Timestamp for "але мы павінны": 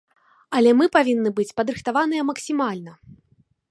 0.59-1.29